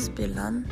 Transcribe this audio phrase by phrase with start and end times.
[0.00, 0.64] Spilleren.